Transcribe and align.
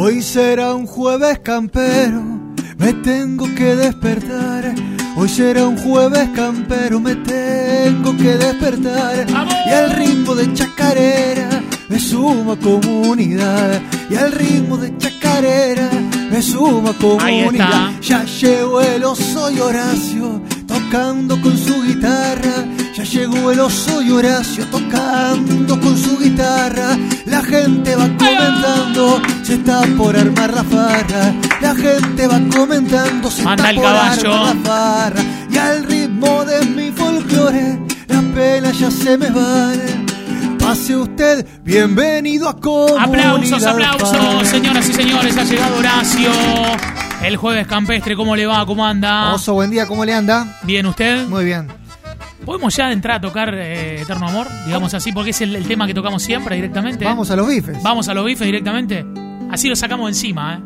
Hoy 0.00 0.22
será 0.22 0.76
un 0.76 0.86
jueves 0.86 1.40
campero, 1.40 2.22
me 2.78 2.92
tengo 2.92 3.52
que 3.56 3.74
despertar. 3.74 4.72
Hoy 5.16 5.28
será 5.28 5.66
un 5.66 5.76
jueves 5.76 6.28
campero, 6.36 7.00
me 7.00 7.16
tengo 7.16 8.16
que 8.16 8.36
despertar. 8.36 9.26
Y 9.28 9.70
al 9.70 9.90
ritmo 9.90 10.36
de 10.36 10.54
chacarera 10.54 11.48
me 11.88 11.98
suma 11.98 12.54
comunidad. 12.54 13.82
Y 14.08 14.14
al 14.14 14.30
ritmo 14.30 14.76
de 14.76 14.96
chacarera 14.98 15.90
me 16.30 16.42
suma 16.42 16.92
comunidad. 16.92 17.90
Ya 18.00 18.24
llegó 18.24 18.80
el 18.80 19.02
oso 19.02 19.50
y 19.50 19.58
Horacio 19.58 20.40
tocando 20.68 21.42
con 21.42 21.58
su 21.58 21.82
guitarra. 21.82 22.64
Ya 22.98 23.04
llegó 23.04 23.52
el 23.52 23.60
oso 23.60 24.02
y 24.02 24.10
Horacio 24.10 24.66
tocando 24.72 25.78
con 25.78 25.96
su 25.96 26.18
guitarra. 26.18 26.98
La 27.26 27.40
gente 27.44 27.94
va 27.94 28.08
comentando, 28.18 29.22
se 29.44 29.54
está 29.54 29.82
por 29.96 30.16
armar 30.16 30.52
la 30.52 30.64
farra. 30.64 31.32
La 31.60 31.76
gente 31.76 32.26
va 32.26 32.40
comentando, 32.52 33.30
se 33.30 33.42
está 33.42 33.70
el 33.70 33.76
por 33.76 33.84
caballo. 33.84 34.34
armar 34.34 34.56
la 34.56 34.62
farra. 34.64 35.22
Y 35.48 35.56
al 35.58 35.84
ritmo 35.84 36.44
de 36.44 36.66
mi 36.66 36.90
folclore, 36.90 37.78
las 38.08 38.24
penas 38.34 38.76
ya 38.76 38.90
se 38.90 39.16
me 39.16 39.30
van. 39.30 40.06
Pase 40.58 40.96
usted, 40.96 41.46
bienvenido 41.62 42.48
a 42.48 42.58
Comunidad 42.58 43.04
Aplausos, 43.04 43.64
aplausos, 43.64 44.10
Farra. 44.10 44.44
señoras 44.44 44.88
y 44.88 44.92
señores. 44.92 45.36
Ha 45.36 45.44
llegado 45.44 45.76
Horacio. 45.78 46.30
El 47.22 47.36
jueves 47.36 47.68
campestre, 47.68 48.16
¿cómo 48.16 48.34
le 48.34 48.44
va? 48.46 48.66
¿Cómo 48.66 48.84
anda? 48.84 49.34
Oso, 49.34 49.54
buen 49.54 49.70
día, 49.70 49.86
¿cómo 49.86 50.04
le 50.04 50.14
anda? 50.14 50.58
¿Bien 50.64 50.84
usted? 50.84 51.28
Muy 51.28 51.44
bien. 51.44 51.68
¿Podemos 52.48 52.74
ya 52.74 52.90
entrar 52.90 53.16
a 53.18 53.20
tocar 53.20 53.52
eh, 53.52 54.00
Eterno 54.00 54.26
Amor? 54.26 54.46
Digamos 54.64 54.94
así, 54.94 55.12
porque 55.12 55.32
es 55.32 55.40
el, 55.42 55.54
el 55.54 55.68
tema 55.68 55.86
que 55.86 55.92
tocamos 55.92 56.22
siempre 56.22 56.56
directamente. 56.56 57.04
Vamos 57.04 57.30
a 57.30 57.36
los 57.36 57.46
bifes. 57.46 57.82
Vamos 57.82 58.08
a 58.08 58.14
los 58.14 58.24
bifes 58.24 58.46
directamente. 58.46 59.04
Así 59.50 59.68
lo 59.68 59.76
sacamos 59.76 60.08
encima, 60.08 60.54
¿eh? 60.54 60.60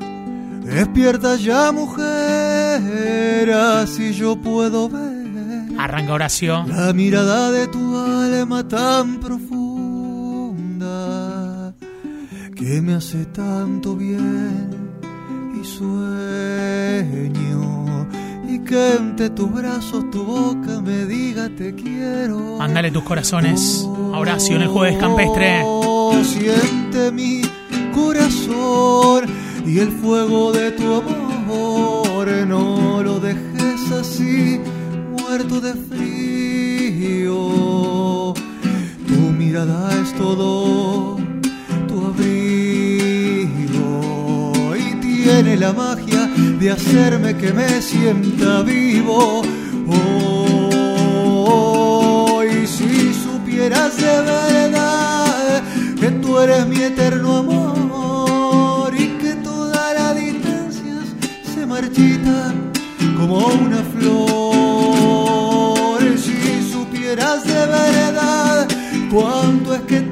Despierta 0.65 1.35
ya, 1.35 1.73
mujer, 1.73 3.51
así 3.51 4.13
yo 4.15 4.37
puedo 4.37 4.89
ver 4.89 5.73
Arranca 5.77 6.13
Horacio. 6.13 6.65
la 6.69 6.93
mirada 6.93 7.51
de 7.51 7.67
tu 7.67 7.99
alma 7.99 8.63
tan 8.69 9.19
profunda 9.19 10.45
que 12.55 12.81
me 12.81 12.95
hace 12.95 13.25
tanto 13.27 13.97
bien 13.97 14.71
y 15.61 15.65
sueño 15.65 17.52
que 18.73 18.97
entre 18.97 19.29
tus 19.29 19.53
brazos 19.53 20.11
tu 20.11 20.25
boca 20.25 20.81
me 20.81 21.05
diga 21.05 21.51
te 21.51 21.75
quiero. 21.75 22.57
Mándale 22.57 22.91
tus 22.91 23.03
corazones 23.03 23.87
a 24.15 24.19
Horacio 24.19 24.57
en 24.57 24.63
el 24.63 24.69
jueves 24.69 24.97
campestre. 24.97 25.61
Oh, 25.63 26.15
siente 26.25 27.13
mi 27.13 27.43
corazón 27.95 29.27
y 29.67 29.79
el 29.79 29.93
fuego 29.93 30.53
de 30.53 30.71
tu 30.71 30.85
amor. 30.95 32.29
No 32.47 33.03
lo 33.03 33.21
dejes 33.21 33.93
así, 33.93 34.59
muerto 35.21 35.61
de 35.61 35.75
frío. 35.75 37.35
Tu 39.07 39.19
mirada 39.37 40.01
es 40.01 40.15
todo, 40.15 41.19
tu 41.89 42.07
abrigo. 42.07 43.53
Y 44.77 44.95
tiene 44.95 45.59
la 45.59 45.75
magia 45.75 46.32
de 46.63 46.71
hacerme 46.71 47.37
que 47.37 47.53
me 47.53 47.83
sienta 47.83 48.63
vivo. 48.63 49.43
Oh, 51.49 52.41
y 52.45 52.67
si 52.69 53.13
supieras 53.13 53.97
de 53.97 54.21
verdad 54.23 55.61
que 55.99 56.13
tú 56.23 56.39
eres 56.39 56.65
mi 56.69 56.81
eterno 56.81 57.39
amor 57.39 58.95
y 58.95 59.09
que 59.19 59.35
toda 59.43 59.93
la 59.95 60.15
distancia 60.15 61.01
se 61.53 61.67
marchita 61.67 62.55
como 63.17 63.39
una 63.49 63.83
flor. 63.95 64.23
Si 66.17 66.63
supieras 66.71 67.45
de 67.45 67.67
verdad 67.67 68.69
cuánto 69.11 69.75
es 69.75 69.81
que 69.83 70.12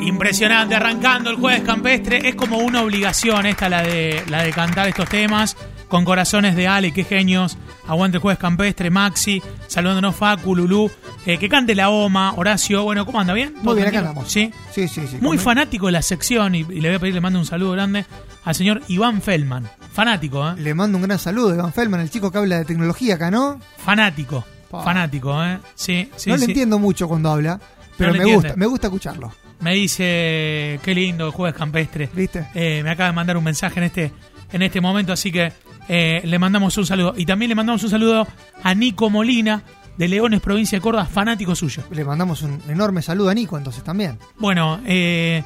Impresionante, 0.00 0.74
arrancando 0.74 1.30
el 1.30 1.36
jueves 1.36 1.62
campestre. 1.62 2.28
Es 2.28 2.34
como 2.34 2.58
una 2.58 2.82
obligación 2.82 3.46
esta 3.46 3.68
la 3.68 3.82
de, 3.82 4.22
la 4.28 4.42
de 4.42 4.50
cantar 4.52 4.88
estos 4.88 5.08
temas. 5.08 5.56
Con 5.88 6.04
corazones 6.04 6.54
de 6.54 6.68
Ale, 6.68 6.92
qué 6.92 7.04
genios. 7.04 7.56
Aguante 7.86 8.18
el 8.18 8.22
jueves 8.22 8.38
campestre, 8.38 8.90
Maxi. 8.90 9.42
Saludándonos 9.66 10.14
Facu, 10.14 10.54
Lulú. 10.54 10.90
Eh, 11.24 11.38
que 11.38 11.48
cante 11.48 11.74
la 11.74 11.88
OMA, 11.88 12.34
Horacio. 12.34 12.84
Bueno, 12.84 13.06
¿cómo 13.06 13.20
anda? 13.20 13.32
¿Bien? 13.32 13.54
¿Todo 13.54 13.64
Muy 13.64 13.76
bien, 13.76 13.88
acá 13.88 13.98
andamos. 14.00 14.30
¿Sí? 14.30 14.52
Sí, 14.70 14.86
sí, 14.86 15.06
sí. 15.08 15.16
Muy 15.20 15.38
fanático 15.38 15.86
de 15.86 15.92
la 15.92 16.02
sección 16.02 16.54
y, 16.54 16.60
y 16.60 16.80
le 16.80 16.88
voy 16.88 16.96
a 16.96 16.98
pedir 16.98 17.12
que 17.12 17.16
le 17.16 17.20
mande 17.22 17.38
un 17.38 17.46
saludo 17.46 17.72
grande 17.72 18.04
al 18.44 18.54
señor 18.54 18.82
Iván 18.88 19.22
Feldman. 19.22 19.68
Fanático, 19.92 20.46
¿eh? 20.48 20.54
Le 20.58 20.74
mando 20.74 20.98
un 20.98 21.04
gran 21.04 21.18
saludo 21.18 21.52
a 21.52 21.54
Iván 21.54 21.72
Feldman, 21.72 22.00
el 22.00 22.10
chico 22.10 22.30
que 22.30 22.38
habla 22.38 22.58
de 22.58 22.64
tecnología 22.66 23.14
acá, 23.14 23.30
¿no? 23.30 23.58
Fanático. 23.78 24.44
Pa. 24.70 24.82
Fanático, 24.84 25.42
¿eh? 25.42 25.58
Sí, 25.74 26.10
sí, 26.16 26.30
no 26.30 26.36
le 26.36 26.44
entiendo 26.44 26.78
mucho 26.78 27.08
cuando 27.08 27.30
habla, 27.30 27.58
pero 27.96 28.12
me 28.12 28.24
gusta, 28.26 28.54
me 28.56 28.66
gusta 28.66 28.88
escucharlo. 28.88 29.32
Me 29.60 29.74
dice, 29.74 30.78
qué 30.82 30.94
lindo 30.94 31.32
jueves 31.32 31.56
campestre. 31.56 32.08
¿Viste? 32.12 32.48
Eh, 32.54 32.82
me 32.82 32.90
acaba 32.90 33.08
de 33.10 33.14
mandar 33.14 33.36
un 33.36 33.44
mensaje 33.44 33.80
en 33.80 33.84
este, 33.84 34.12
en 34.52 34.62
este 34.62 34.80
momento, 34.80 35.12
así 35.12 35.32
que 35.32 35.52
eh, 35.88 36.20
le 36.24 36.38
mandamos 36.38 36.76
un 36.76 36.86
saludo. 36.86 37.14
Y 37.16 37.26
también 37.26 37.48
le 37.48 37.54
mandamos 37.54 37.82
un 37.82 37.90
saludo 37.90 38.26
a 38.62 38.74
Nico 38.74 39.10
Molina, 39.10 39.62
de 39.96 40.06
Leones, 40.06 40.40
provincia 40.40 40.78
de 40.78 40.82
Córdoba, 40.82 41.06
fanático 41.06 41.56
suyo. 41.56 41.82
Le 41.90 42.04
mandamos 42.04 42.42
un 42.42 42.62
enorme 42.68 43.02
saludo 43.02 43.30
a 43.30 43.34
Nico 43.34 43.58
entonces 43.58 43.82
también. 43.82 44.18
Bueno, 44.38 44.80
eh, 44.86 45.42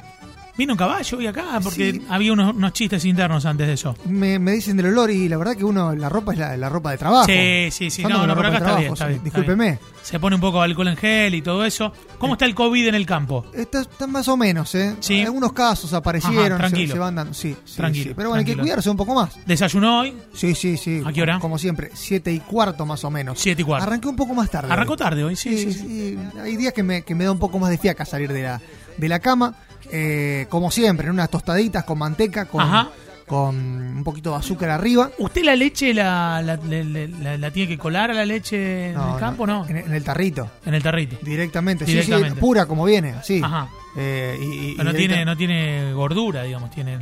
vino 0.57 0.75
un 0.75 0.79
caballo 0.79 1.19
hoy 1.19 1.27
acá, 1.27 1.61
porque 1.63 1.93
Sí. 1.93 2.03
había 2.09 2.33
unos, 2.33 2.55
unos 2.55 2.73
chistes 2.73 3.05
internos 3.05 3.45
antes 3.47 3.67
de 3.67 3.73
eso. 3.75 3.97
Me, 4.07 4.39
me 4.39 4.53
dicen 4.53 4.77
del 4.77 4.87
olor 4.87 5.11
y 5.11 5.29
la 5.29 5.37
verdad 5.37 5.57
que 5.57 5.65
uno, 5.65 5.95
la 5.95 6.09
ropa 6.09 6.33
es 6.33 6.39
la, 6.39 6.57
la 6.57 6.69
ropa 6.69 6.91
de 6.91 6.99
trabajo. 6.99 7.27
Sí, 7.27 7.69
sí, 7.71 7.91
sí. 7.91 8.03
No, 8.05 8.27
no, 8.27 8.35
por 8.35 8.47
acá 8.47 8.59
está 8.59 8.77
bien, 8.77 8.93
está 8.93 9.07
bien. 9.07 9.17
está 9.19 9.25
Discúlpeme. 9.25 9.65
bien. 9.65 9.79
Se 10.03 10.19
pone 10.19 10.35
un 10.37 10.41
poco 10.43 10.59
de 10.59 10.65
alcohol 10.65 10.89
en 10.89 10.97
gel 10.97 11.35
y 11.35 11.43
todo 11.43 11.65
eso. 11.65 11.93
¿Cómo 12.19 12.35
está 12.35 12.45
el 12.45 12.55
COVID 12.55 12.89
en 12.89 12.95
el 12.95 13.07
campo? 13.07 13.47
Está, 13.55 13.81
está 13.83 14.07
más 14.07 14.27
o 14.29 14.37
menos, 14.37 14.75
¿eh? 14.75 14.97
Sí. 15.01 15.23
Algunos 15.23 15.53
casos 15.53 15.93
aparecieron, 15.95 16.61
Ajá, 16.61 16.69
se-. 16.71 16.87
Se, 16.89 16.99
van 16.99 17.15
dando. 17.15 17.35
Sí, 17.35 17.57
sí, 17.65 17.77
Tranquilo, 17.77 18.05
sí. 18.11 18.15
Pero 18.17 18.29
bueno, 18.31 18.41
hay 18.41 18.45
que 18.45 18.57
cuidarse 18.61 18.91
un 18.91 18.97
poco 18.97 19.15
más. 19.15 19.39
¿Desayunó 19.47 20.01
hoy? 20.01 20.15
Sí, 20.35 20.55
sí, 20.55 20.77
sí. 20.77 21.03
¿A 21.05 21.13
qué 21.13 21.23
hora? 21.23 21.39
Como 21.39 21.57
siempre, 21.59 21.91
siete 21.95 22.33
y 22.33 22.41
cuarto 22.41 22.85
más 22.85 23.05
o 23.05 23.11
menos. 23.11 23.39
Siete 23.41 23.63
y 23.63 23.65
cuarto. 23.65 23.87
Arranqué 23.87 24.09
un 24.09 24.17
poco 24.17 24.35
más 24.35 24.51
tarde. 24.51 24.73
Arrancó 24.73 24.93
hoy. 24.93 24.99
tarde 24.99 25.25
hoy, 25.25 25.37
sí, 25.37 25.57
sí, 25.57 25.73
Sí, 25.73 25.79
sí. 25.81 26.19
sí. 26.33 26.39
Hay 26.41 26.57
días 26.57 26.73
que 26.73 26.83
me, 26.83 27.03
que 27.03 27.15
me 27.15 27.25
da 27.25 27.33
un 27.33 27.39
poco 27.39 27.59
más 27.59 27.71
de 27.71 27.79
fiaca 27.79 28.05
salir 28.05 28.33
de 28.33 28.43
la, 28.43 28.61
de 28.97 29.09
la 29.09 29.21
cama. 29.21 29.55
Eh, 29.93 30.47
como 30.49 30.71
siempre, 30.71 31.07
en 31.07 31.13
unas 31.13 31.31
tostaditas 31.31 31.85
con 31.85 31.99
manteca, 31.99 32.47
con, 32.47 32.61
Ajá. 32.63 32.89
con 33.27 33.55
un 33.57 34.03
poquito 34.05 34.31
de 34.31 34.37
azúcar 34.37 34.71
arriba. 34.71 35.11
¿Usted 35.19 35.45
la 35.45 35.55
leche 35.55 35.93
la, 35.95 36.43
la, 36.43 36.57
le- 36.57 36.85
le- 36.85 37.09
la- 37.09 37.37
la 37.37 37.51
tiene 37.51 37.69
que 37.69 37.79
colar 37.79 38.11
a 38.11 38.15
la 38.15 38.25
leche 38.25 38.91
en 38.91 39.01
el 39.01 39.17
campo 39.19 39.47
no? 39.47 39.67
En, 39.69 39.77
en 39.77 39.93
el 39.95 40.03
tarrito, 40.03 40.51
En 40.67 40.75
el 40.75 40.83
tarrito. 40.83 41.17
directamente. 41.23 41.85
Sí, 41.87 41.93
Directamente. 41.93 42.35
sí, 42.35 42.41
pura 42.41 42.67
como 42.67 42.85
viene, 42.85 43.11
así. 43.13 43.41
Ajá. 43.43 43.69
Eh, 43.97 44.39
y, 44.41 44.45
y- 44.71 44.75
Pero 44.77 44.91
no 44.91 44.97
tiene, 44.97 45.25
no 45.25 45.37
tiene 45.37 45.93
gordura, 45.93 46.43
digamos, 46.45 46.71
tiene 46.71 46.99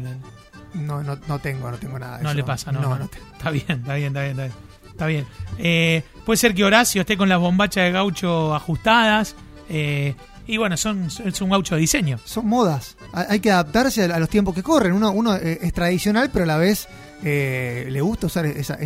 no, 0.75 1.03
no, 1.03 1.17
no 1.27 1.39
tengo, 1.41 1.71
no 1.71 1.79
tengo 1.79 1.99
nada 1.99 2.19
de 2.19 2.23
no 2.25 2.31
eso. 2.31 2.37
le 2.37 2.45
pasa, 2.45 2.71
no. 2.73 2.81
no. 2.81 2.99
no 2.99 3.09
te- 3.09 3.19
Está 3.37 3.51
bien, 3.51 3.65
está 3.69 3.95
bien, 3.95 4.09
está 4.09 4.21
bien, 4.23 4.31
está 4.33 4.43
bien. 4.43 4.53
Está 4.91 5.07
bien. 5.07 5.27
Eh, 5.59 6.03
puede 6.27 6.37
ser 6.37 6.55
que 6.55 6.63
Horacio 6.65 7.01
esté 7.01 7.17
con 7.17 7.29
las 7.29 7.39
bombachas 7.39 7.85
de 7.85 7.93
gaucho 7.93 8.55
ajustadas. 8.55 9.35
eh, 9.71 10.15
y 10.53 10.57
bueno, 10.57 10.77
son, 10.77 11.09
es 11.25 11.41
un 11.41 11.51
gaucho 11.51 11.75
de 11.75 11.81
diseño. 11.81 12.19
Son 12.25 12.47
modas. 12.47 12.97
Ha- 13.13 13.27
Hay 13.31 13.41
que 13.41 13.51
adaptarse 13.51 14.05
a 14.05 14.19
los 14.19 14.29
tiempos 14.29 14.55
que 14.55 14.63
corren. 14.63 14.93
Uno, 14.93 15.11
uno 15.13 15.35
eh, 15.37 15.59
es 15.63 15.73
tradicional, 15.73 16.31
pero 16.33 16.45
a 16.45 16.47
la 16.47 16.57
vez 16.59 16.89
eh, 17.25 17.87
le 17.91 18.01
gusta 18.01 18.27
usar 18.27 18.47
esa, 18.47 18.79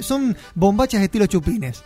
Son 0.00 0.36
bombachas 0.54 1.00
de 1.00 1.04
estilo 1.06 1.26
chupines. 1.26 1.82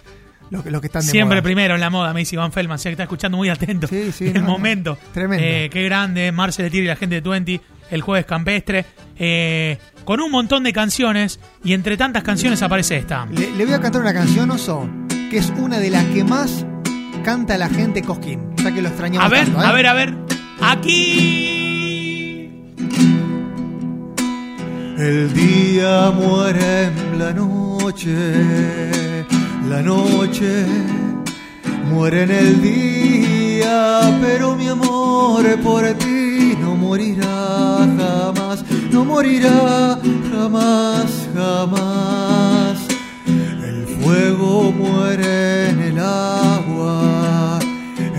Lo 0.48 0.62
que, 0.62 0.70
lo 0.70 0.80
que 0.80 0.86
están 0.86 1.02
de 1.04 1.10
Siempre 1.10 1.38
moda. 1.38 1.42
primero 1.42 1.74
en 1.74 1.80
la 1.80 1.90
moda, 1.90 2.12
me 2.14 2.20
dice 2.20 2.36
Iván 2.36 2.52
Feldman, 2.52 2.78
sé 2.78 2.88
que 2.90 2.92
está 2.92 3.02
escuchando 3.02 3.36
muy 3.36 3.48
atento. 3.48 3.88
Sí, 3.88 4.12
sí, 4.12 4.26
el 4.28 4.34
no, 4.34 4.40
no. 4.42 4.46
momento. 4.50 4.96
Tremendo. 5.12 5.44
Eh, 5.44 5.68
qué 5.72 5.82
grande, 5.82 6.30
Marcel 6.30 6.70
Tiri 6.70 6.84
y 6.84 6.88
la 6.88 6.94
gente 6.94 7.16
de 7.16 7.22
Twenty, 7.22 7.60
el 7.90 8.00
jueves 8.00 8.26
campestre. 8.26 8.84
eh, 9.18 9.76
con 10.04 10.20
un 10.20 10.30
montón 10.30 10.62
de 10.62 10.72
canciones, 10.72 11.40
y 11.64 11.72
entre 11.72 11.96
tantas 11.96 12.22
canciones 12.22 12.62
aparece 12.62 12.96
esta. 12.96 13.26
Le, 13.26 13.50
le 13.56 13.64
voy 13.64 13.74
a 13.74 13.80
cantar 13.80 14.00
una 14.02 14.14
canción, 14.14 14.48
Oso, 14.52 14.88
que 15.30 15.38
es 15.38 15.52
una 15.58 15.80
de 15.80 15.90
las 15.90 16.04
que 16.04 16.22
más 16.22 16.64
canta 17.24 17.58
la 17.58 17.68
gente 17.68 18.02
Cosquín. 18.02 18.55
Que 18.74 18.82
lo 18.82 18.88
extrañamos 18.88 19.24
A 19.24 19.28
ver, 19.28 19.44
tanto, 19.44 19.62
¿eh? 19.62 19.64
a 19.64 19.72
ver, 19.72 19.86
a 19.86 19.94
ver. 19.94 20.14
Aquí. 20.60 22.50
El 24.98 25.32
día 25.32 26.10
muere 26.10 26.86
en 26.86 27.18
la 27.18 27.32
noche, 27.32 29.24
la 29.70 29.82
noche 29.82 30.66
muere 31.90 32.24
en 32.24 32.30
el 32.32 32.60
día, 32.60 34.00
pero 34.20 34.56
mi 34.56 34.66
amor 34.66 35.44
por 35.62 35.84
ti 35.94 36.56
no 36.60 36.74
morirá 36.74 37.86
jamás, 37.96 38.64
no 38.90 39.04
morirá 39.04 39.96
jamás, 40.32 41.28
jamás. 41.34 42.78
El 43.64 43.86
fuego 44.00 44.72
muere 44.72 45.70
en 45.70 45.80
el 45.82 45.98
agua 46.00 46.45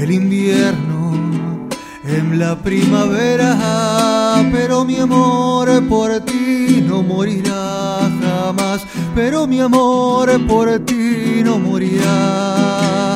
el 0.07 0.13
invierno, 0.13 1.68
en 2.06 2.39
la 2.39 2.57
primavera, 2.57 4.42
pero 4.54 4.86
mi 4.86 4.95
amor 4.95 5.68
por 5.89 6.21
ti 6.21 6.81
no 6.88 7.04
morirá 7.04 8.09
jamás, 8.21 8.86
pero 9.13 9.45
mi 9.48 9.59
amor 9.59 10.30
por 10.48 10.80
ti 10.86 11.42
no 11.44 11.59
morirá, 11.59 13.15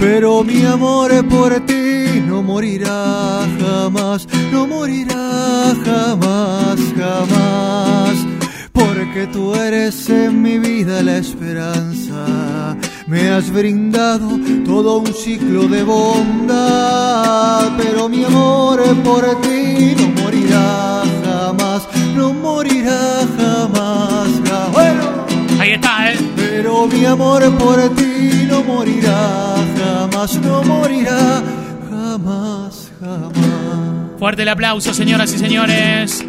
pero 0.00 0.42
mi 0.42 0.64
amor 0.64 1.24
por 1.28 1.52
ti 1.66 2.20
no 2.26 2.42
morirá 2.42 3.46
jamás, 3.60 4.26
no 4.50 4.66
morirá 4.66 5.72
jamás, 5.84 6.80
jamás, 6.96 8.26
porque 8.72 9.28
tú 9.32 9.54
eres 9.54 10.10
en 10.10 10.42
mi 10.42 10.58
vida 10.58 11.00
la 11.00 11.18
esperanza 11.18 12.76
me 13.06 13.28
has 13.30 13.50
brindado 13.50 14.38
todo 14.64 14.98
un 14.98 15.12
ciclo 15.12 15.68
de 15.68 15.82
bondad, 15.82 17.70
pero 17.76 18.08
mi 18.08 18.24
amor 18.24 18.82
por 19.02 19.40
ti 19.42 19.94
no 19.98 20.22
morirá 20.22 21.02
jamás, 21.24 21.86
no 22.16 22.32
morirá 22.32 23.20
jamás. 23.36 24.28
Bueno, 24.72 25.26
ahí 25.60 25.72
está, 25.72 26.12
¿eh? 26.12 26.18
Pero 26.36 26.86
mi 26.86 27.04
amor 27.04 27.42
por 27.58 27.94
ti 27.94 28.46
no 28.48 28.62
morirá 28.62 29.56
jamás, 29.76 30.34
no 30.40 30.62
morirá 30.62 31.42
jamás, 31.90 32.90
jamás. 33.00 34.18
Fuerte 34.18 34.42
el 34.42 34.48
aplauso, 34.48 34.94
señoras 34.94 35.32
y 35.34 35.38
señores. 35.38 36.24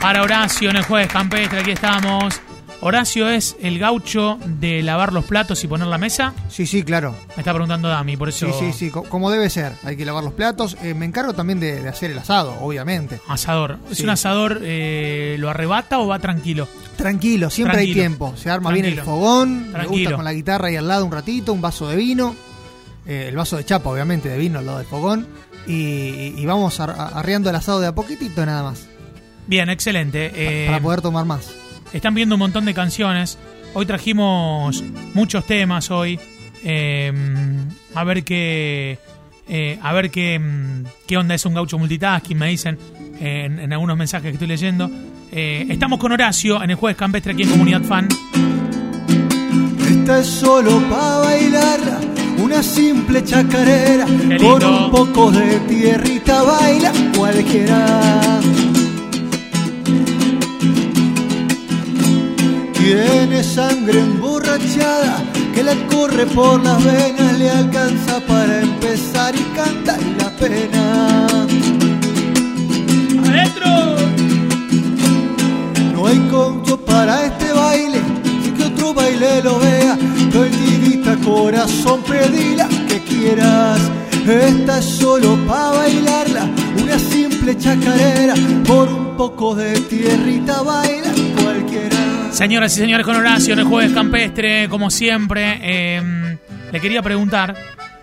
Para 0.00 0.22
Horacio 0.22 0.70
en 0.70 0.76
el 0.76 0.84
jueves 0.84 1.08
campestre, 1.08 1.60
aquí 1.60 1.70
estamos. 1.70 2.40
Horacio 2.80 3.28
es 3.28 3.56
el 3.60 3.78
gaucho 3.78 4.38
de 4.44 4.82
lavar 4.82 5.12
los 5.12 5.24
platos 5.24 5.64
y 5.64 5.66
poner 5.66 5.86
la 5.86 5.98
mesa. 5.98 6.34
Sí, 6.48 6.66
sí, 6.66 6.82
claro. 6.82 7.14
Me 7.28 7.40
está 7.40 7.52
preguntando 7.52 7.88
Dami, 7.88 8.16
por 8.16 8.28
eso. 8.28 8.46
Sí, 8.52 8.72
sí, 8.72 8.90
sí, 8.90 8.90
como 8.90 9.30
debe 9.30 9.48
ser. 9.48 9.72
Hay 9.82 9.96
que 9.96 10.04
lavar 10.04 10.22
los 10.22 10.34
platos. 10.34 10.76
Eh, 10.82 10.94
me 10.94 11.06
encargo 11.06 11.32
también 11.34 11.58
de, 11.58 11.88
hacer 11.88 12.10
el 12.10 12.18
asado, 12.18 12.54
obviamente. 12.60 13.20
Asador. 13.28 13.78
¿Es 13.90 14.00
un 14.00 14.10
asador, 14.10 14.60
eh, 14.62 15.36
lo 15.38 15.48
arrebata 15.48 15.98
o 15.98 16.06
va 16.06 16.18
tranquilo? 16.18 16.68
Tranquilo, 16.96 17.50
siempre 17.50 17.80
hay 17.80 17.92
tiempo. 17.92 18.34
Se 18.36 18.50
arma 18.50 18.70
bien 18.70 18.86
el 18.86 19.00
fogón. 19.00 19.72
Me 19.72 19.86
gusta 19.86 20.14
con 20.14 20.24
la 20.24 20.32
guitarra 20.32 20.68
ahí 20.68 20.76
al 20.76 20.88
lado 20.88 21.04
un 21.04 21.12
ratito, 21.12 21.52
un 21.52 21.60
vaso 21.60 21.88
de 21.88 21.96
vino. 21.96 22.36
Eh, 23.06 23.26
el 23.28 23.36
vaso 23.36 23.56
de 23.56 23.64
chapa, 23.64 23.88
obviamente, 23.88 24.28
de 24.28 24.36
vino 24.36 24.58
al 24.58 24.66
lado 24.66 24.78
del 24.78 24.86
fogón. 24.86 25.26
Y, 25.66 26.44
vamos 26.44 26.78
arreando 26.78 27.50
el 27.50 27.56
asado 27.56 27.80
de 27.80 27.86
a 27.86 27.94
poquitito 27.94 28.44
nada 28.44 28.62
más. 28.62 28.86
Bien, 29.46 29.68
excelente. 29.70 30.66
para 30.66 30.80
poder 30.80 31.00
tomar 31.00 31.24
más. 31.24 31.65
Están 31.96 32.14
viendo 32.14 32.34
un 32.34 32.40
montón 32.40 32.66
de 32.66 32.74
canciones. 32.74 33.38
Hoy 33.72 33.86
trajimos 33.86 34.84
muchos 35.14 35.46
temas 35.46 35.90
hoy. 35.90 36.20
Em, 36.62 37.70
a 37.94 38.04
ver 38.04 38.22
qué. 38.22 38.98
Eh, 39.48 39.78
a 39.80 39.94
ver 39.94 40.10
qué, 40.10 40.34
em, 40.34 40.84
qué 41.06 41.16
onda 41.16 41.34
es 41.34 41.46
un 41.46 41.54
gaucho 41.54 41.78
multitasking, 41.78 42.36
me 42.36 42.48
dicen 42.48 42.76
en, 43.18 43.72
algunos 43.72 43.96
mensajes 43.96 44.28
que 44.28 44.34
estoy 44.34 44.48
leyendo. 44.48 44.90
Eh, 45.32 45.64
estamos 45.70 45.98
con 45.98 46.12
Horacio 46.12 46.62
en 46.62 46.68
el 46.70 46.76
jueves 46.76 46.98
campestre 46.98 47.32
aquí 47.32 47.44
en 47.44 47.50
Comunidad 47.50 47.82
Fan. 47.82 48.08
Esta 49.88 50.20
es 50.20 50.26
solo 50.26 50.78
para 50.90 51.16
bailar, 51.18 51.80
una 52.36 52.62
simple 52.62 53.24
chacarera. 53.24 54.04
Con 54.38 54.64
un 54.64 54.90
poco 54.90 55.30
de 55.30 55.60
tierrita 55.60 56.42
baila 56.42 56.92
cualquiera. 57.16 58.40
Tiene 62.86 63.42
sangre 63.42 63.98
emborrachada 63.98 65.20
que 65.52 65.64
le 65.64 65.86
corre 65.88 66.24
por 66.24 66.62
las 66.62 66.84
venas, 66.84 67.36
le 67.36 67.50
alcanza 67.50 68.20
para 68.20 68.60
empezar 68.60 69.34
y 69.34 69.42
cantar 69.56 69.98
la 70.20 70.30
pena. 70.30 71.26
¡Adentro! 73.26 73.96
No 75.94 76.06
hay 76.06 76.18
conto 76.30 76.78
para 76.78 77.26
este 77.26 77.52
baile, 77.52 77.98
si 78.44 78.50
que 78.52 78.62
otro 78.62 78.94
baile 78.94 79.42
lo 79.42 79.58
vea. 79.58 79.98
Perdidita 80.32 81.16
corazón, 81.24 82.02
pedila 82.02 82.68
que 82.88 83.02
quieras. 83.02 83.80
Esta 84.28 84.78
es 84.78 84.84
solo 84.84 85.36
para 85.48 85.70
bailarla, 85.70 86.48
una 86.80 87.00
simple 87.00 87.58
chacarera, 87.58 88.34
por 88.64 88.86
un 88.88 89.16
poco 89.16 89.56
de 89.56 89.72
tierrita 89.80 90.62
baila. 90.62 91.05
Señoras 92.36 92.76
y 92.76 92.80
señores, 92.80 93.06
con 93.06 93.16
Horacio 93.16 93.54
en 93.54 93.60
el 93.60 93.64
jueves 93.64 93.92
campestre, 93.92 94.68
como 94.68 94.90
siempre, 94.90 95.96
em, 95.96 96.36
le 96.70 96.80
quería 96.80 97.00
preguntar 97.00 97.56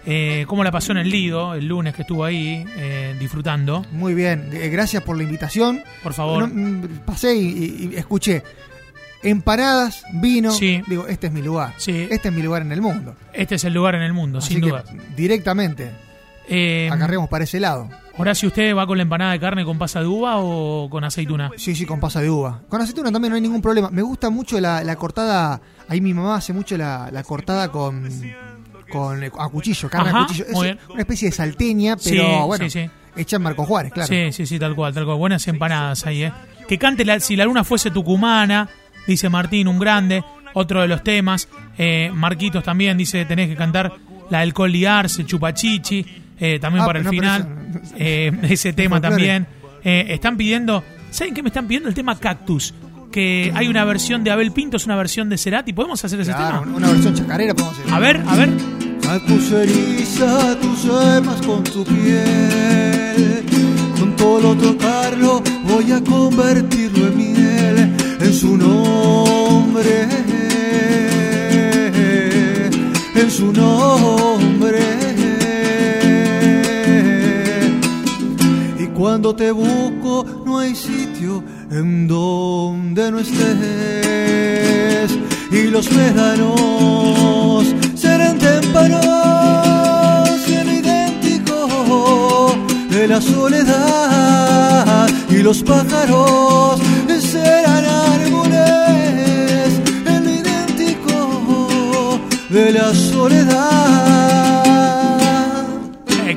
eh, 0.07 0.45
cómo 0.47 0.63
la 0.63 0.71
pasó 0.71 0.91
en 0.91 0.97
el 0.97 1.09
Lido 1.12 1.53
el 1.53 1.68
lunes 1.68 1.94
que 1.94 2.01
estuvo 2.01 2.25
ahí 2.25 2.65
eh, 2.75 3.15
disfrutando. 3.19 3.85
Muy 3.91 4.15
bien, 4.15 4.50
eh, 4.51 4.69
gracias 4.69 5.03
por 5.03 5.18
la 5.18 5.24
invitación. 5.24 5.83
Por 6.01 6.15
favor. 6.15 6.47
Mm, 6.47 7.01
pasé 7.06 7.35
y, 7.35 7.94
escuché 7.95 8.41
empanadas, 9.21 10.03
vino. 10.13 10.51
Sí. 10.51 10.81
Digo, 10.88 11.07
este 11.07 11.27
es 11.27 11.33
mi 11.33 11.44
lugar. 11.44 11.75
Sí. 11.77 12.07
Este 12.09 12.29
es 12.29 12.33
mi 12.33 12.41
lugar 12.41 12.63
en 12.63 12.71
el 12.71 12.81
mundo. 12.81 13.15
Este 13.33 13.53
es 13.53 13.63
el 13.65 13.74
lugar 13.74 13.94
en 13.94 14.01
el 14.01 14.13
mundo, 14.13 14.41
sin 14.41 14.62
duda. 14.62 14.83
Directamente. 15.15 15.91
Eh, 16.48 16.90
Acarreamos 16.92 17.30
para 17.30 17.44
ese 17.44 17.60
lado. 17.60 17.90
Horacio, 18.18 18.50
¿usted 18.50 18.75
va 18.75 18.86
con 18.86 18.98
la 18.98 19.04
empanada 19.04 19.31
de 19.31 19.40
carne 19.40 19.66
con 19.66 19.78
pasa 19.80 20.00
de 20.00 20.06
uva 20.06 20.38
o 20.38 20.88
con 20.90 21.04
aceituna? 21.04 21.50
Sí, 21.57 21.75
sí, 21.75 21.86
con 21.86 22.00
pasa 22.00 22.22
de 22.22 22.30
uva. 22.30 22.62
Con 22.69 22.80
aceituna 22.80 23.12
también 23.12 23.31
no 23.31 23.36
hay 23.36 23.42
ningún 23.42 23.62
problema. 23.62 23.90
Me 23.90 24.04
gusta 24.04 24.30
mucho 24.30 24.60
la, 24.60 24.95
cortada. 24.95 25.60
Ahí 25.88 26.00
mi 26.00 26.13
mamá 26.13 26.36
hace 26.36 26.54
mucho 26.54 26.78
la, 26.78 27.24
cortada 27.25 27.72
con, 27.72 28.07
con 28.92 29.24
a 29.24 29.50
cuchillo, 29.50 29.90
carne 29.90 30.12
a 30.12 30.25
cuchillo. 30.25 30.45
Es 30.45 30.78
una 30.90 31.00
especie 31.00 31.30
de 31.30 31.36
salteña, 31.36 31.98
pero 31.98 32.46
bueno, 32.46 32.66
hecha 33.16 33.36
en 33.36 33.42
Marco 33.42 33.66
Juárez, 33.66 33.92
claro. 33.92 34.07
Sí, 34.07 34.31
sí, 34.31 34.46
sí, 34.46 34.60
tal 34.60 34.75
cual, 34.75 34.94
tal 34.94 35.06
cual. 35.06 35.18
Buenas 35.18 35.48
empanadas 35.48 36.06
ahí, 36.06 36.24
¿eh? 36.24 36.34
Que 36.68 36.78
cante 36.78 37.19
si 37.19 37.36
la 37.36 37.46
luna 37.46 37.63
fuese 37.63 37.89
tucumana, 37.89 38.69
dice 39.07 39.30
Martín, 39.30 39.68
un 39.68 39.80
grande. 39.80 40.24
Otro 40.56 40.81
de 40.81 40.88
los 40.88 41.04
temas. 41.04 41.50
Eh, 41.80 42.12
Marquitos 42.13 42.63
también 42.63 42.96
dice: 42.96 43.25
tenés 43.25 43.50
que 43.50 43.56
cantar 43.56 43.92
la 44.30 44.42
del 44.42 44.54
coliarse, 44.54 45.25
chupachichi. 45.25 46.23
Eh, 46.39 46.59
también 46.59 46.83
ah, 46.83 46.85
para 46.85 47.00
el 47.00 47.07
final. 47.07 47.47
Eh, 47.97 48.31
ese 48.44 48.74
tema 48.74 49.00
también. 49.01 49.47
Eh, 49.83 50.06
están 50.09 50.38
pidiendo, 50.38 50.83
¿saben 51.12 51.33
qué 51.33 51.44
me 51.44 51.50
están 51.50 51.68
pidiendo? 51.68 51.89
El 51.89 51.95
tema 51.95 52.18
Cactus. 52.18 52.74
Que 53.12 53.51
hay 53.53 53.68
una 53.68 53.85
versión 53.85 54.24
de 54.24 54.31
Abel 54.31 54.51
Pinto, 54.51 54.77
es 54.77 54.85
una 54.85 54.95
versión 54.95 55.30
de 55.30 55.38
Cerati. 55.38 55.71
¿Podemos 55.71 56.03
hacer 56.03 56.19
ese 56.19 56.31
tema? 56.31 56.62
Una 56.62 56.89
versión 56.89 57.13
chacarera 57.13 57.53
podemos 57.53 57.77
hacer. 57.80 57.94
A 57.94 58.00
ver, 58.00 58.24
a 58.25 58.35
ver. 58.35 58.50
eriza 59.62 60.59
tus 60.59 60.89
almas 60.89 61.39
con 61.45 61.63
tu 61.63 61.84
piel. 61.84 63.43
Con 64.00 64.15
todo 64.15 64.55
tocarlo 64.55 65.43
voy 65.65 65.91
a 65.91 66.01
convertirlo 66.03 67.08
en 67.08 67.17
miel. 67.17 67.96
En 68.19 68.34
su 68.34 68.58
nombre. 68.58 70.08
En 73.15 73.29
su 73.29 73.53
nombre. 73.53 74.83
Cuando 78.97 79.35
te 79.35 79.51
busco 79.51 80.25
no 80.45 80.59
hay 80.59 80.75
sitio 80.75 81.43
en 81.71 82.07
donde 82.07 83.12
no 83.12 83.19
estés. 83.19 83.43
Y 85.51 85.63
los 85.69 85.91
médanos 85.91 87.65
serán 87.95 88.38
témpanos 88.38 89.01
en 90.47 90.69
idéntico 90.77 92.55
de 92.89 93.07
la 93.07 93.19
soledad. 93.21 95.09
Y 95.29 95.38
los 95.38 95.63
pájaros 95.63 96.79
serán 97.19 97.85
árboles 97.85 98.62
en 100.05 100.29
idéntico 100.29 102.19
de 102.50 102.71
la 102.71 102.93
soledad 102.93 104.12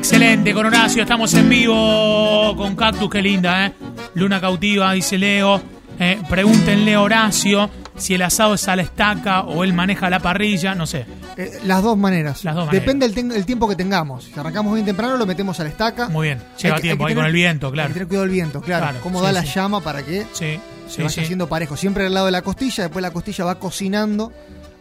Excelente, 0.09 0.55
con 0.55 0.65
Horacio, 0.65 1.03
estamos 1.03 1.35
en 1.35 1.49
vivo 1.49 2.55
con 2.57 2.77
Cactus, 2.77 3.11
qué 3.11 3.21
linda, 3.21 3.67
¿eh? 3.67 3.73
Luna 4.15 4.41
cautiva, 4.41 4.93
dice 4.93 5.19
Leo. 5.19 5.61
Eh, 5.99 6.21
pregúntenle 6.31 6.95
a 6.95 7.01
Horacio 7.01 7.69
si 7.97 8.15
el 8.15 8.23
asado 8.23 8.55
es 8.55 8.69
a 8.69 8.77
la 8.77 8.83
estaca 8.83 9.41
o 9.41 9.65
él 9.65 9.73
maneja 9.73 10.09
la 10.09 10.21
parrilla, 10.21 10.77
no 10.77 10.87
sé. 10.87 11.07
Eh, 11.37 11.59
las 11.65 11.83
dos 11.83 11.99
maneras. 11.99 12.45
Las 12.45 12.55
dos 12.55 12.71
Depende 12.71 13.09
del 13.09 13.45
tiempo 13.45 13.69
que 13.69 13.75
tengamos. 13.75 14.27
Si 14.33 14.39
arrancamos 14.39 14.75
bien 14.75 14.87
temprano, 14.87 15.17
lo 15.17 15.27
metemos 15.27 15.59
a 15.59 15.65
la 15.65 15.71
estaca. 15.71 16.09
Muy 16.09 16.29
bien, 16.29 16.41
lleva 16.63 16.79
tiempo 16.79 17.05
ahí 17.05 17.15
con 17.17 17.27
el 17.27 17.33
viento, 17.33 17.73
claro. 17.73 17.89
Hay 17.89 17.89
que 17.89 17.95
tener 17.95 18.07
cuidado 18.07 18.27
del 18.27 18.33
viento, 18.33 18.61
claro. 18.61 19.01
Cómo 19.03 19.21
da 19.21 19.33
la 19.33 19.43
llama 19.43 19.81
para 19.81 20.05
que 20.05 20.25
se 20.33 20.61
vaya 21.03 21.23
haciendo 21.23 21.49
parejo. 21.49 21.77
Siempre 21.77 22.07
al 22.07 22.15
lado 22.15 22.27
de 22.27 22.33
la 22.33 22.43
costilla, 22.43 22.85
después 22.85 23.03
la 23.03 23.11
costilla 23.11 23.45
va 23.45 23.57
cocinando 23.57 24.33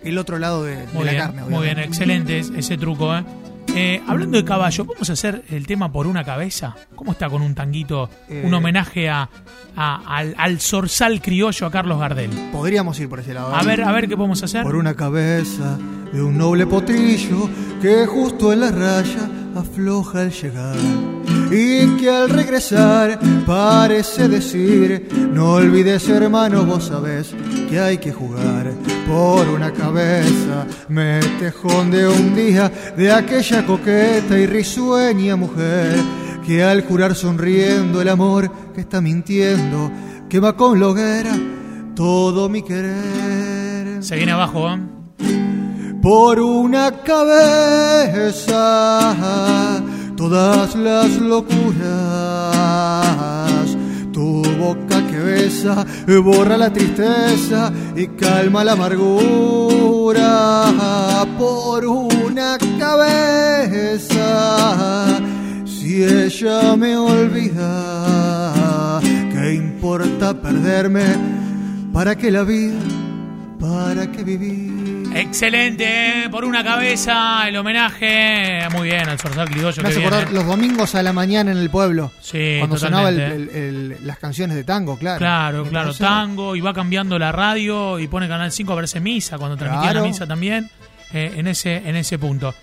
el 0.03 0.20
otro 0.20 0.38
lado 0.38 0.63
de, 0.63 0.86
la 1.03 1.17
carne. 1.17 1.41
Muy 1.50 1.63
bien, 1.65 1.79
excelente 1.79 2.38
ese 2.38 2.77
truco, 2.77 3.15
¿eh? 3.17 3.24
Eh, 3.77 4.01
hablando 4.08 4.38
de 4.38 4.46
caballo, 4.46 4.86
¿vamos 4.86 5.10
a 5.10 5.13
hacer 5.13 5.44
el 5.50 5.67
tema 5.67 5.91
por 5.91 6.08
una 6.08 6.24
cabeza? 6.24 6.77
¿Cómo 6.96 7.12
está 7.12 7.29
con 7.29 7.41
un 7.41 7.53
tanguito, 7.53 8.10
un 8.29 8.53
eh, 8.53 8.55
homenaje 8.55 9.10
a, 9.10 9.29
al, 9.75 10.34
al, 10.38 10.62
zorzal 10.62 11.22
criollo 11.22 11.67
a 11.67 11.72
Carlos 11.72 12.00
Gardel? 12.00 12.29
Podríamos 12.53 12.98
ir 13.01 13.10
por 13.10 13.20
ese 13.20 13.34
lado. 13.34 13.53
A 13.53 13.63
ver, 13.63 13.84
a 13.84 13.91
ver 13.91 14.08
qué 14.08 14.15
podemos 14.15 14.41
hacer. 14.41 14.63
Por 14.63 14.77
una 14.77 14.96
cabeza 14.96 15.77
de 16.13 16.24
un 16.24 16.38
noble 16.38 16.65
potrillo 16.65 17.50
que 17.82 18.05
justo 18.05 18.53
en 18.53 18.62
la 18.62 18.72
raya 18.72 19.29
afloja 19.55 20.22
al 20.22 20.32
llegar 20.32 20.77
y 21.52 21.98
que 21.98 22.10
al 22.10 22.30
regresar 22.30 23.20
parece 23.46 24.28
decir, 24.28 25.08
no 25.32 25.54
olvides 25.54 26.08
hermano, 26.10 26.66
vos 26.66 26.86
sabés 26.86 27.34
que 27.70 27.80
hay 27.80 27.98
que 27.98 28.12
jugar 28.12 28.74
por 29.08 29.48
una 29.50 29.72
cabeza, 29.72 30.66
me 30.90 31.20
de 31.20 32.08
un 32.08 32.36
día 32.36 32.72
de 32.98 33.12
aquella 33.12 33.66
coqueta 33.66 34.38
y 34.38 34.46
risueña 34.46 35.36
mujer 35.36 35.96
que 36.46 36.64
al 36.64 36.84
curar 36.84 37.16
sonriendo 37.16 38.02
el 38.02 38.10
amor 38.10 38.52
que 38.74 38.82
está 38.82 39.02
mintiendo, 39.02 39.92
que 40.30 40.40
va 40.40 40.56
con 40.56 40.80
la 40.80 40.88
hoguera 40.90 41.36
todo 41.96 42.50
mi 42.50 42.62
querer. 42.62 44.04
Se 44.04 44.16
viene 44.16 44.34
abajo, 44.34 44.70
¿eh? 44.70 44.80
Por 46.02 46.40
una 46.40 47.02
cabeza, 47.02 48.42
todas 50.16 50.76
las 50.76 51.20
locuras, 51.20 51.86
tu 54.12 54.44
boca 54.60 55.06
que 55.08 55.18
besa, 55.20 55.86
borra 56.24 56.58
la 56.58 56.72
tristeza 56.72 57.72
y 57.96 58.08
calma 58.08 58.64
la 58.64 58.74
amargura. 58.74 60.16
Por 61.38 61.86
una 61.86 62.58
cabeza, 62.80 64.28
si 65.66 66.04
ella 66.04 66.76
me 66.76 66.98
olvida, 66.98 67.64
¿qué 69.32 69.56
importa 69.56 70.34
perderme? 70.34 71.04
¿Para 71.92 72.16
qué 72.16 72.32
la 72.32 72.44
vida? 72.44 72.80
¿Para 73.60 74.12
qué 74.12 74.24
vivir? 74.24 74.75
Excelente, 75.16 75.86
¿eh? 76.26 76.30
por 76.30 76.44
una 76.44 76.62
cabeza, 76.62 77.48
el 77.48 77.56
homenaje. 77.56 78.60
Muy 78.74 78.90
bien, 78.90 79.08
al 79.08 79.18
Zorzal 79.18 79.50
Criollo. 79.50 79.82
Me 79.82 79.88
hace 79.90 80.02
acordar 80.06 80.32
los 80.34 80.46
domingos 80.46 80.94
a 80.94 81.02
la 81.04 81.14
mañana 81.14 81.52
en 81.54 81.58
el 81.58 81.70
pueblo. 81.70 82.12
Sí, 82.20 82.56
Cuando 82.60 82.78
sonaba 82.78 83.12
totalmente. 83.12 83.98
las 84.04 84.18
canciones 84.20 84.58
de 84.58 84.66
tango, 84.66 84.98
claro. 84.98 85.20
Claro, 85.20 85.64
claro, 85.70 85.94
tango, 85.94 86.56
y 86.58 86.60
va 86.62 86.74
cambiando 86.74 87.18
la 87.18 87.32
radio 87.32 87.98
y 87.98 88.08
pone 88.10 88.28
Canal 88.28 88.52
5 88.52 88.74
a 88.74 88.76
verse 88.76 89.00
misa, 89.00 89.38
cuando 89.38 89.56
transmitía 89.56 89.92
Claro. 89.92 90.02
la 90.02 90.08
misa 90.12 90.28
también, 90.28 90.70
eh, 91.14 91.32
en, 91.38 91.48
ese, 91.48 91.78
en 91.78 91.96
ese 91.96 92.20
punto. 92.20 92.54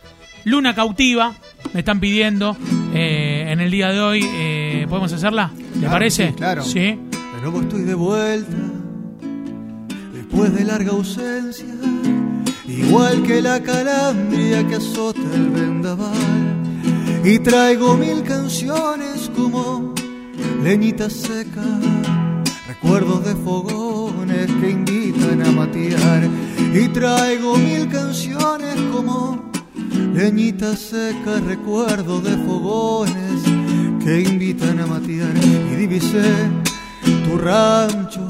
Luna 0.45 0.75
cautiva, 0.75 1.33
me 1.73 1.81
están 1.81 2.01
pidiendo 2.01 2.57
eh, 2.93 3.47
en 3.49 3.61
el 3.63 3.71
día 3.71 3.89
de 3.93 4.01
hoy, 4.01 4.29
eh, 4.31 4.87
¿podemos 4.91 5.11
hacerla? 5.13 5.51
¿Le 5.57 5.79
Claro, 5.81 5.93
parece? 5.93 6.29
sí, 6.29 6.35
claro. 6.35 6.63
Sí. 6.65 6.81
De 6.81 7.41
nuevo 7.41 7.63
estoy 7.63 7.83
de 7.83 7.95
vuelta, 7.95 8.57
después 10.13 10.53
de 10.55 10.65
larga 10.65 10.91
ausencia, 10.91 11.65
igual 12.79 13.23
que 13.23 13.41
la 13.43 13.63
calandria 13.63 14.67
que 14.67 14.77
azota 14.77 15.21
el 15.35 15.51
vendaval. 15.51 16.63
Y 17.25 17.39
traigo 17.39 17.97
mil 17.97 18.23
canciones 18.23 19.31
como 19.37 19.95
leñita 20.63 21.09
seca, 21.09 21.63
recuerdos 22.67 23.25
de 23.25 23.35
fogones 23.37 24.47
que 24.61 24.71
invitan 24.71 25.43
a 25.43 25.53
matear. 25.53 26.29
Y 26.75 26.89
traigo 26.89 27.57
mil 27.57 27.89
canciones 27.89 28.75
como 28.93 29.51
leñita 30.15 30.77
seca, 30.77 31.41
recuerdos 31.47 32.25
de 32.25 32.37
fogones 32.39 33.43
que 34.05 34.23
invitan 34.23 34.81
a 34.81 34.87
matear. 34.87 35.33
Y 35.73 35.77
divisé 35.77 36.33
tu 37.25 37.39
rancho 37.39 38.27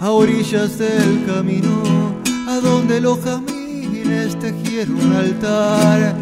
a 0.00 0.10
orillas 0.10 0.78
del 0.78 1.24
camino, 1.26 1.82
donde 2.64 3.00
los 3.00 3.18
jamines 3.20 4.38
tejieron 4.38 4.96
un 4.96 5.12
altar. 5.12 6.16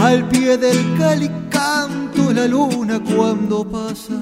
Al 0.00 0.28
pie 0.28 0.56
del 0.56 0.96
calicanto 0.96 2.32
la 2.32 2.46
luna 2.46 3.00
cuando 3.00 3.68
pasa, 3.68 4.14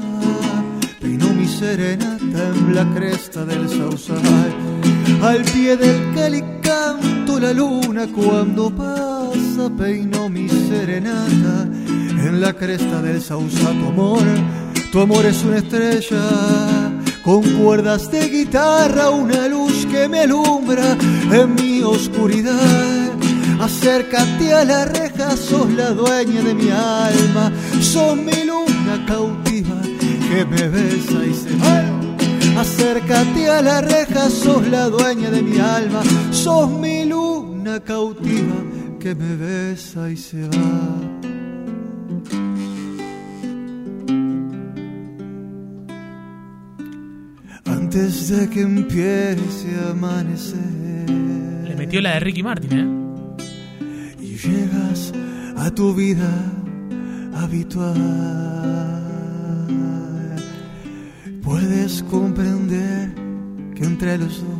peinó 1.01 1.29
mi 1.35 1.47
serenata 1.47 2.49
en 2.55 2.75
la 2.75 2.85
cresta 2.95 3.45
del 3.45 3.69
sausal. 3.69 4.23
Al 5.23 5.43
pie 5.43 5.77
del 5.77 6.15
calicanto 6.15 7.39
la 7.39 7.53
luna 7.53 8.07
cuando 8.07 8.71
pasa, 8.75 9.71
peinó 9.77 10.31
mi 10.31 10.49
serenata 10.49 11.69
en 12.27 12.41
la 12.41 12.55
cresta 12.55 13.03
del 13.03 13.21
sausal. 13.21 13.79
Tu 13.79 13.87
amor, 13.87 14.23
tu 14.93 15.01
amor 15.01 15.27
es 15.27 15.45
una 15.45 15.59
estrella 15.59 16.86
con 17.27 17.43
cuerdas 17.43 18.09
de 18.13 18.29
guitarra, 18.29 19.11
una 19.11 19.49
luz 19.49 19.85
que 19.87 20.09
me 20.09 20.21
alumbra 20.21 20.97
en 21.33 21.57
mi 21.57 21.83
oscuridad. 21.83 23.11
Acércate 23.61 24.55
a 24.55 24.65
la 24.65 24.85
reja, 24.85 25.37
sos 25.37 25.69
la 25.73 25.91
dueña 25.91 26.41
de 26.43 26.55
mi 26.55 26.71
alma, 26.71 27.53
sos 27.81 28.17
mi 28.17 28.45
luna 28.45 29.05
cautiva 29.09 29.75
que 30.31 30.45
me 30.45 30.69
besa 30.69 31.27
y 31.27 31.35
se 31.35 31.57
va. 31.57 32.61
Acércate 32.61 33.51
a 33.51 33.61
la 33.61 33.81
reja, 33.81 34.31
sos 34.31 34.65
la 34.69 34.89
dueña 34.89 35.29
de 35.29 35.43
mi 35.43 35.59
alma, 35.59 36.03
sos 36.31 36.71
mi 36.71 37.07
luna 37.07 37.81
cautiva 37.81 38.55
que 39.01 39.17
me 39.17 39.35
besa 39.35 40.09
y 40.09 40.17
se 40.17 40.43
va. 40.49 41.16
Antes 47.97 48.29
de 48.29 48.45
que 48.51 48.61
empiece 48.61 49.75
a 49.81 49.93
amanecer 49.93 51.09
Le 51.65 51.75
metió 51.77 52.03
la 52.03 52.13
de 52.13 52.21
Ricky 52.21 52.43
Martin, 52.43 52.79
¿eh? 52.79 52.87
y 54.21 54.37
llegas 54.37 55.15
a 55.57 55.71
tu 55.71 55.95
vida 55.95 56.31
habitual, 57.35 57.97
puedes 61.43 62.03
comprender 62.03 63.15
que 63.75 63.85
entre 63.85 64.19
los 64.19 64.43
dos 64.43 64.51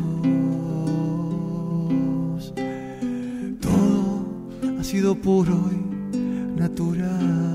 todo 3.61 4.25
ha 4.79 4.83
sido 4.83 5.13
puro 5.13 5.69
y 5.71 5.75
natural. 6.59 7.46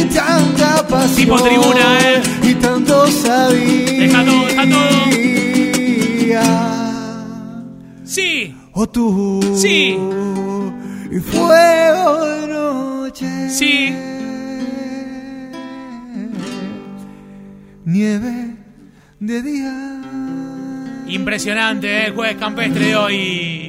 Y 0.00 0.04
tanta 0.04 0.86
pasión. 0.88 1.16
Tipo 1.16 1.42
tribuna, 1.42 1.98
¿eh? 2.00 2.22
Y 2.42 2.54
tanto 2.54 3.06
sabía. 3.06 4.00
Deja 4.00 4.24
todo, 4.24 4.46
deja 4.46 4.64
Sí, 8.04 8.54
O 8.72 8.88
tú. 8.88 9.40
Sí. 9.56 9.98
Y 11.10 11.18
fuego 11.20 12.24
de 12.24 12.46
noche. 12.48 13.50
Sí. 13.50 13.94
Nieve 17.84 18.56
de 19.20 19.42
día. 19.42 20.00
impresionante, 21.08 21.86
¿eh? 21.86 22.06
el 22.06 22.14
jueves 22.14 22.36
campestre 22.36 22.86
de 22.86 22.96
hoy. 22.96 23.63